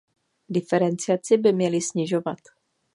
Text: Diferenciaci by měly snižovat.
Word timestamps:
Diferenciaci 0.49 1.37
by 1.37 1.53
měly 1.53 1.81
snižovat. 1.81 2.39